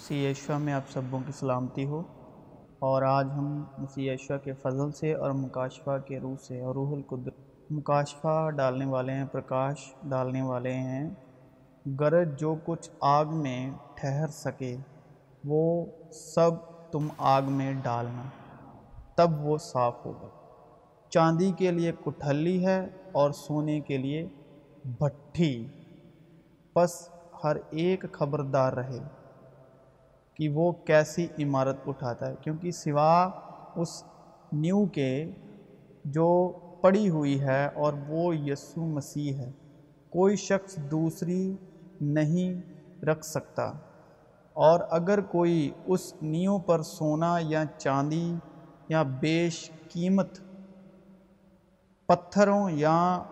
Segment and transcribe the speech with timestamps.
[0.00, 2.02] مسیح یشوع میں آپ سبوں کی سلامتی ہو۔
[2.78, 6.92] اور آج ہم مسیح یشوع کے فضل سے اور مکاشفہ کے روح سے اور روح
[6.92, 11.10] القدس مکاشفہ ڈالنے والے ہیں، پرکاش ڈالنے والے ہیں۔
[12.00, 14.76] گرج جو کچھ آگ میں ٹھہر سکے،
[15.44, 16.50] وہ سب
[16.90, 18.22] تم آگ میں ڈالنا،
[19.14, 20.28] تب وہ صاف ہوگا۔
[21.08, 24.28] چاندی کے لیے کٹھلی ہے اور سونے کے لیے
[24.84, 25.68] بھٹھی۔
[26.74, 27.08] پس
[27.44, 29.19] ہر ایک خبردار رہے۔
[30.40, 33.30] کہ وہ کیسی عمارت اٹھاتا ہے، کیونکہ سوا
[33.76, 34.04] اس
[34.52, 35.30] نیو کے
[36.04, 36.48] جو
[36.80, 39.50] پڑی ہوئی ہے اور وہ یسو مسیح ہے،
[40.10, 41.56] کوئی شخص دوسری
[42.00, 42.60] نہیں
[43.04, 43.72] رکھ سکتا۔
[44.52, 48.34] اور اگر کوئی اس نیو پر سونا یا چاندی
[48.88, 50.38] یا بیش قیمت
[52.06, 53.22] پتھروں یا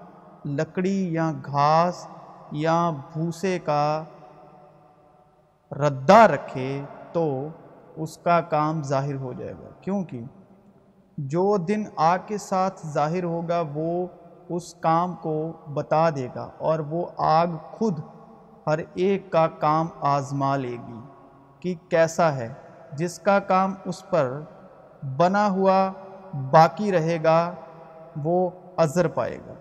[0.45, 2.07] لکڑی یا گھاس
[2.53, 4.05] یا بھوسے کا
[5.73, 7.49] ردہ رکھے تو
[7.97, 10.21] اس کا کام ظاہر ہو جائے گا۔ کیونکہ
[11.19, 14.07] جو دن آگ کے ساتھ ظاہر ہوگا وہ
[14.49, 17.99] اس کام کو بتا دے گا اور وہ آگ خود
[18.67, 21.01] ہر ایک کا کام آزما لے گی
[21.61, 22.53] کہ کیسا ہے۔
[22.93, 24.41] جس کا کام اس پر
[25.17, 25.93] بنا ہوا
[26.51, 27.55] باقی رہے گا
[28.25, 29.53] وہ عذر پائے گا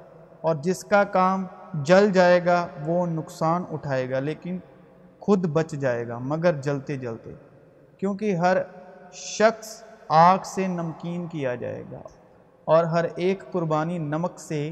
[0.41, 1.45] اور جس کا کام
[1.83, 4.58] جل جائے گا وہ نقصان اٹھائے گا۔ لیکن
[5.28, 7.31] خود بچ جائے گا، مگر جلتے جلتے،
[7.97, 8.58] کیونکہ ہر
[9.14, 12.02] شخص آگ سے نمکین کیا جائے گا
[12.66, 14.72] اور ہر ایک قربانی نمک سے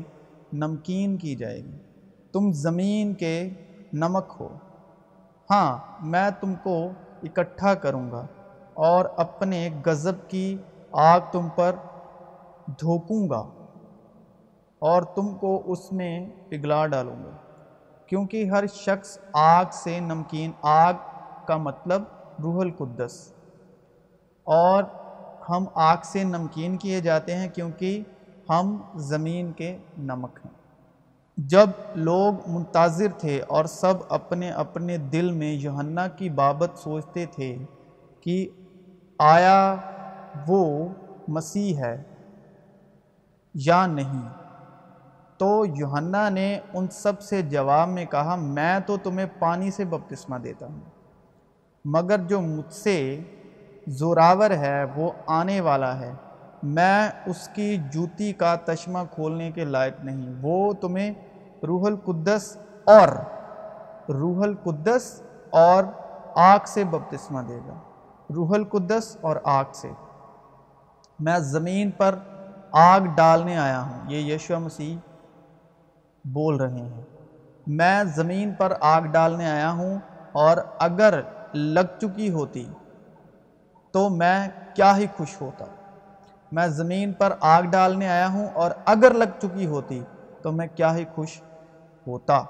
[0.53, 1.78] نمکین کی جائے گی۔
[2.31, 3.50] تم زمین کے
[3.94, 4.48] نمک ہو۔
[5.50, 6.89] ہاں میں تم کو
[7.23, 8.26] اکٹھا کروں گا
[8.73, 10.58] اور اپنے غضب کی
[10.92, 11.76] آگ تم پر
[12.67, 13.44] دھوکوں گا
[14.81, 17.44] اور تم کو اس میں پگھلا ڈالوں گا۔
[18.08, 20.94] کیونکہ ہر شخص آگ سے نمکین آگ
[21.45, 22.03] کا مطلب
[22.44, 23.34] روح القدس۔
[24.44, 24.84] اور
[25.50, 28.03] ہم آگ سے نمکین کیے جاتے ہیں کیونکہ
[28.50, 30.52] ہم زمین کے نمک ہیں۔
[31.38, 37.58] جب لوگ منتظر تھے اور سب اپنے اپنے دل میں یوحنا کی بابت سوچتے تھے
[38.21, 38.49] کہ
[39.20, 39.76] آیا
[40.48, 40.88] وہ
[41.27, 42.04] مسیح ہے
[43.54, 44.45] یا نہیں
[45.37, 50.37] تو یوحنا نے ان سب سے جواب میں کہا، میں تو تمہیں پانی سے بپتسمہ
[50.37, 50.79] دیتا ہوں،
[51.85, 53.19] مگر جو مجھ سے
[53.87, 56.13] زوراور ہے، وہ آنے والا ہے۔
[56.63, 61.13] میں اس کی جوتی کا تشمہ کھولنے کے لائق نہیں، وہ تمہیں
[61.63, 63.07] روح القدس اور
[64.11, 65.83] روح القدس اور
[66.35, 67.73] آگ سے بپتسمہ دے گا۔
[68.35, 69.91] روح القدس اور آگ سے۔
[71.19, 72.15] میں زمین پر
[72.71, 74.97] آگ ڈالنے آیا ہوں، یہ یشو مسیح
[76.25, 77.02] بول رہے ہیں۔
[77.67, 79.99] میں زمین پر آگ ڈالنے آیا ہوں
[80.31, 81.21] اور اگر
[81.53, 82.65] لگ چکی ہوتی
[83.91, 85.65] تو میں کیا ہی خوش ہوتا۔
[86.52, 90.03] میں زمین پر آگ ڈالنے آیا ہوں اور اگر لگ چکی ہوتی
[90.41, 91.41] تو میں کیا ہی خوش
[92.08, 92.41] ہوتا۔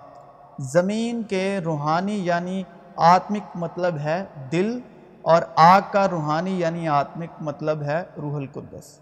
[0.59, 2.63] زمین کے روحانی یعنی
[2.95, 4.79] آتمک مطلب ہے دل
[5.21, 8.99] اور آگ کا روحانی یعنی آتمک مطلب ہے روح القدس۔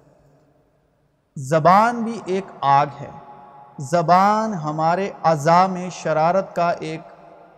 [1.35, 3.09] زبان بھی ایک آگ ہے۔
[3.78, 7.01] زبان ہمارے اعضاء میں شرارت کا ایک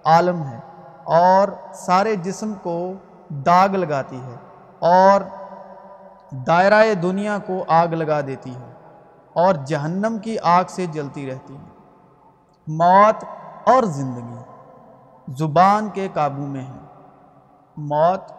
[0.06, 0.60] عالم ہے
[1.04, 2.94] اور سارے جسم کو
[3.30, 4.36] داغ لگاتی ہے
[4.80, 5.22] اور
[6.48, 8.74] دائرہ دنیا کو آگ لگا دیتی ہے
[9.34, 11.70] اور جہنم کی آگ سے جلتی رہتی ہے۔
[12.68, 13.24] موت
[13.70, 14.44] اور زندگی
[15.28, 17.04] زبان کے قابو میں ہے
[17.78, 18.32] موت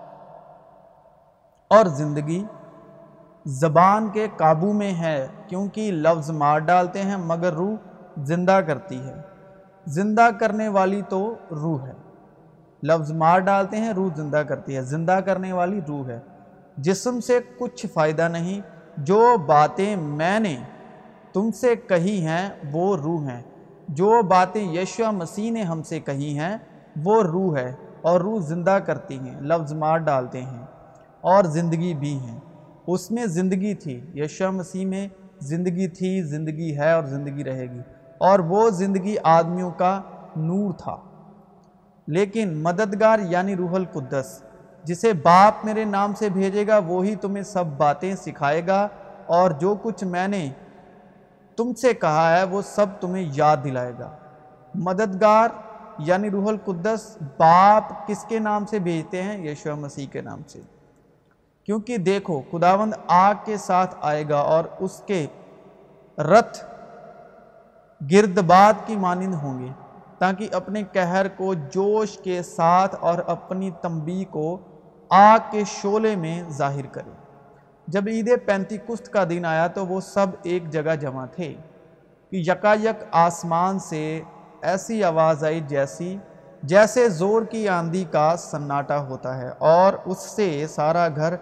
[1.70, 2.44] اور زندگی
[3.46, 7.74] زبان کے قابو میں ہے کیونکہ لفظ مار ڈالتے ہیں مگر روح
[8.24, 9.14] زندہ کرتی ہے۔
[9.86, 11.92] زندہ کرنے والی تو روح ہے۔
[12.82, 16.20] لفظ مار ڈالتے ہیں، روح زندہ کرتی ہے۔ زندہ کرنے والی روح ہے۔
[16.76, 18.60] جسم سے کچھ فائدہ نہیں،
[18.96, 20.56] جو باتیں میں نے
[21.32, 23.42] تم سے کہی ہیں وہ روح ہیں۔
[23.88, 26.56] جو باتیں یشوع مسیح نے ہم سے کہی ہیں
[27.04, 30.64] وہ روح ہے اور روح زندہ کرتی ہیں، لفظ مار ڈالتے ہیں
[31.20, 32.40] اور زندگی بھی ہیں۔
[32.86, 35.08] اس میں زندگی تھی۔ یشوع مسیح میں
[35.40, 37.80] زندگی تھی، زندگی ہے اور زندگی رہے گی۔
[38.18, 40.00] اور وہ زندگی آدمیوں کا
[40.36, 40.96] نور تھا۔
[42.06, 44.42] لیکن مددگار یعنی روح القدس،
[44.84, 48.88] جسے باپ میرے نام سے بھیجے گا، وہی تمہیں سب باتیں سکھائے گا۔
[49.26, 50.50] اور جو کچھ میں نے
[51.56, 54.16] تم سے کہا ہے، وہ سب تمہیں یاد دلائے گا۔
[54.74, 55.48] مددگار
[55.98, 60.60] یعنی روح القدس باپ کس کے نام سے بھیجتے ہیں؟ یشوع مسیح کے نام سے۔
[61.68, 65.26] کیونکہ دیکھو، خداوند آگ کے ساتھ آئے گا اور اس کے
[66.18, 66.64] رتھ
[68.00, 69.68] گردباد کی مانند ہوں گے،
[70.18, 74.58] تاکہ اپنے قہر کو جوش کے ساتھ اور اپنی تنبی کو
[75.10, 77.10] آگ کے شولے میں ظاہر کرے۔
[77.88, 81.52] جب عید پینتی کست کا دن آیا تو وہ سب ایک جگہ جمع تھے
[82.32, 84.20] کہ یکا یک آسمان سے
[84.62, 86.16] ایسی آواز آئی جیسی،
[86.62, 91.34] جیسے زور کی آندھی کا سناٹا ہوتا ہے اور اس سے سارا گھر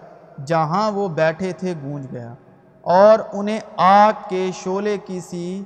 [0.45, 2.33] جہاں وہ بیٹھے تھے گونج گیا
[2.81, 5.63] اور انہیں آگ کے شولے کی سی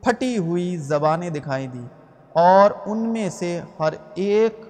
[0.00, 1.86] پھٹی ہوئی زبانیں دکھائی دی
[2.32, 4.60] اور ان میں سے ہر ایک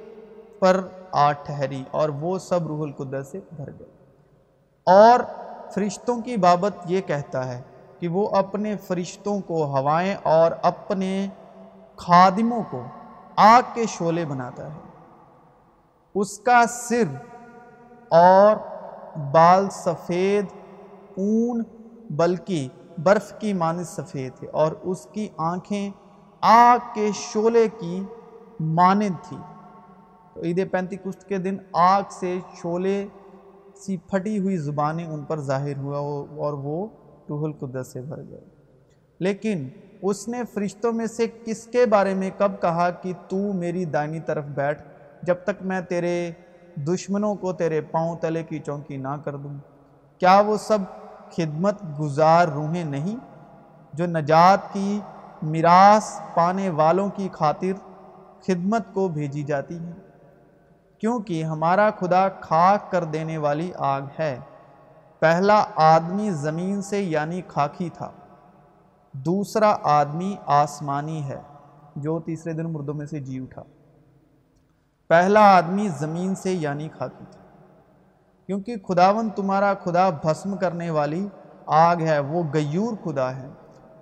[0.61, 0.81] پر
[1.13, 3.87] آ ٹھہری اور وہ سب روح القدس سے بھر گئے۔
[4.87, 5.21] اور
[5.71, 7.63] فرشتوں کی بابت یہ کہتا ہے
[8.01, 11.27] کہ وہ اپنے فرشتوں کو ہوائیں اور اپنے
[11.97, 12.83] خادموں کو
[13.37, 14.79] آگ کے شولے بناتا ہے۔
[16.15, 17.17] اس کا سر
[18.09, 18.57] اور
[19.33, 20.45] بال سفید
[21.17, 21.63] اون،
[22.11, 22.69] بلکہ
[23.03, 25.91] برف کی مانند سفید تھے اور اس کی آنکھیں
[26.41, 28.03] آگ کے شولے کی
[28.61, 29.37] مانند تھی۔
[30.35, 33.07] تو عید پینتی کشت کے دن آگ سے شولے
[33.77, 36.87] سی پھٹی ہوئی زبانیں ان پر ظاہر ہوا اور وہ
[37.29, 38.41] روح القدس سے بھر گئے۔
[39.21, 39.69] لیکن
[40.03, 44.21] اس نے فرشتوں میں سے کس کے بارے میں کب کہا کہ تو میری دائنی
[44.21, 44.83] طرف بیٹھ
[45.23, 46.31] جب تک میں تیرے
[46.77, 49.55] دشمنوں کو تیرے پاؤں تلے کی چونکی نہ کر دوں۔
[50.19, 50.79] کیا وہ سب
[51.37, 53.17] خدمت گزار روحیں نہیں
[53.93, 55.01] جو نجات کی
[55.43, 57.73] میراث پانے والوں کی خاطر
[58.47, 59.93] خدمت کو بھیجی جاتی ہیں؟
[60.99, 64.39] کیونکہ ہمارا خدا خاک کر دینے والی آگ ہے۔
[65.21, 68.11] پہلا آدمی زمین سے یعنی خاکی تھا۔
[69.13, 71.41] دوسرا آدمی آسمانی ہے۔
[71.97, 73.63] جو تیسرے دن مردوں میں سے جی اٹھا۔
[75.09, 77.41] پہلا آدمی زمین سے یعنی خاکی تھا
[78.47, 81.29] کیونکہ خداون تمہارا خدا بھسم کرنے والی
[81.67, 83.49] آگ ہے، وہ گیور خدا ہے۔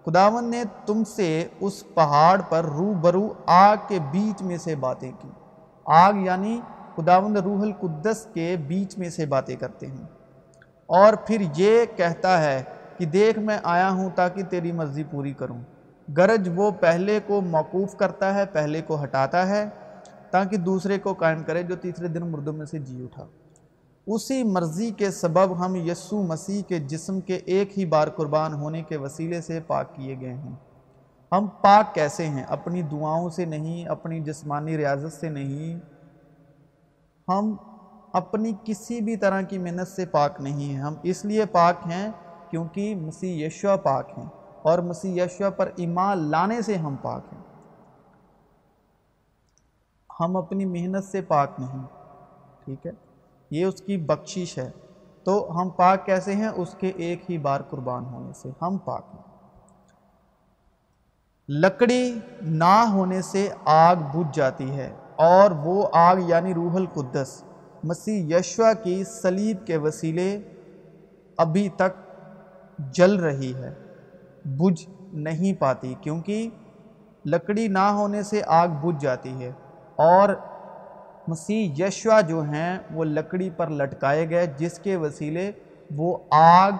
[0.06, 5.12] خداون نے تم سے اس پہاڑ پر رو برو آگ کے بیچ میں سے باتیں
[5.20, 5.28] کی۔
[5.84, 6.60] آگ یعنی
[6.96, 10.04] خداون روح القدس کے بیچ میں سے باتیں کرتے ہیں۔
[10.86, 12.62] اور پھر یہ کہتا ہے
[12.98, 15.58] کہ دیکھ، میں آیا ہوں تاکہ تیری مرضی پوری کروں۔
[16.16, 19.68] گرج وہ پہلے کو موقوف کرتا ہے، پہلے کو ہٹاتا ہے۔
[20.34, 23.26] تاکہ دوسرے کو قائم کرے جو تیسرے دن مردوں میں سے جی اٹھا۔
[24.06, 28.82] اسی مرضی کے سبب ہم یسو مسیح کے جسم کے ایک ہی بار قربان ہونے
[28.82, 30.54] کے وسیلے سے پاک کیے گئے ہیں۔
[31.32, 35.80] ہم پاک کیسے ہیں؟ اپنی دعاؤں سے نہیں، اپنی جسمانی ریاضت سے نہیں۔
[37.28, 37.56] ہم
[38.12, 42.10] اپنی کسی بھی طرح کی محنت سے پاک نہیں ہیں۔ ہم اس لیے پاک ہیں
[42.50, 44.26] کیونکہ مسیح یشوع پاک ہیں
[44.62, 47.53] اور مسیح یشوع پر ایمان لانے سے ہم پاک ہیں۔
[50.20, 51.82] ہم اپنی محنت سے پاک نہیں۔
[52.64, 52.90] ٹھیک ہے؟
[53.50, 54.70] یہ اس کی بخشش ہے۔
[55.24, 59.02] تو ہم پاک کیسے ہیں؟ اس کے ایک ہی بار قربان ہونے سے۔ ہم پاک
[59.14, 59.22] ہیں۔
[61.48, 67.42] لکڑی نہ ہونے سے آگ بجھ جاتی ہے اور وہ آگ یعنی روح القدس۔
[67.84, 70.38] مسیح یشوع کی سلیب کے وسیلے
[71.36, 72.22] ابھی تک
[72.78, 73.74] جل رہی ہے۔
[74.44, 76.48] بجھ نہیں پاتی کیونکہ
[77.26, 79.52] لکڑی نہ ہونے سے آگ بجھ جاتی ہے۔
[79.96, 80.28] اور
[81.28, 85.52] مسیح یشوع جو ہیں وہ لکڑی پر لٹکائے گئے، جس کے وسیلے
[85.96, 86.72] وہ آگ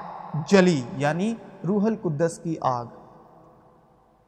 [0.49, 1.35] جلی یعنی
[1.69, 2.85] روح القدس کی آگ۔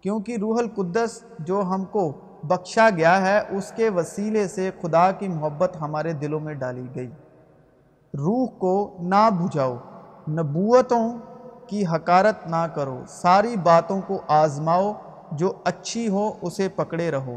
[0.01, 2.13] کیونکہ روح القدس جو ہم کو
[2.43, 7.11] بخشا گیا ہے، اس کے وسیلے سے خدا کی محبت ہمارے دلوں میں ڈالی گئی۔
[8.15, 9.77] روح کو نہ بجھاؤ،
[10.29, 11.19] نبوتوں
[11.67, 14.93] کی حکارت نہ کرو، ساری باتوں کو آزماؤ،
[15.33, 17.37] جو اچھی ہو اسے پکڑے رہو۔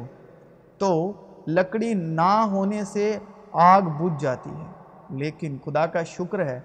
[0.77, 1.13] تو
[1.55, 3.17] لکڑی نہ ہونے سے
[3.51, 4.67] آگ بجھ جاتی ہے۔
[5.09, 6.59] لیکن خدا کا شکر ہے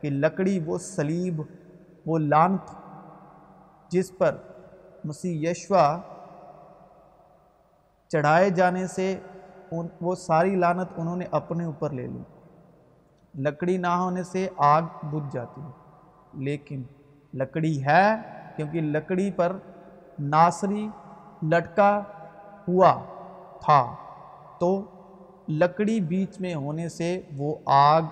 [0.00, 1.40] کہ لکڑی وہ سلیب
[2.06, 2.70] وہ لانت
[3.90, 4.36] جس پر
[5.04, 5.98] مسیح یشوا
[8.08, 9.16] چڑھائے جانے سے
[10.00, 12.22] وہ ساری لانت انہوں نے اپنے اوپر لے لی۔
[13.34, 15.70] لکڑی نہ ہونے سے آگ بجھ جاتی ہے۔
[16.32, 16.82] لیکن
[17.34, 18.06] لکڑی ہے
[18.56, 19.56] کیونکہ لکڑی پر
[20.18, 20.88] ناصری
[21.42, 22.00] لٹکا
[22.68, 22.92] ہوا
[23.64, 23.94] تھا۔
[24.58, 24.82] تو
[25.48, 28.02] لکڑی بیچ میں ہونے سے وہ آگ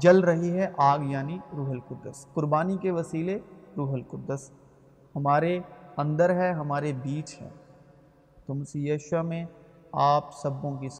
[0.00, 3.38] جل رہی ہے، آگ یعنی روح القدس۔ قربانی کے وسیلے
[3.76, 4.50] روح القدس۔
[5.16, 5.60] ہمارے
[5.96, 7.48] اندر ہے، ہمارے بیچ ہے۔
[8.46, 9.44] تو مسیح یشوع میں
[9.92, 10.88] آپ سبوں کی